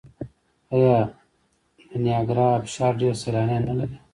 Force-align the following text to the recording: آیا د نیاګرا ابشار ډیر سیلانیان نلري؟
آیا 0.75 0.97
د 1.89 1.91
نیاګرا 2.03 2.47
ابشار 2.57 2.93
ډیر 3.01 3.13
سیلانیان 3.23 3.63
نلري؟ 3.67 3.97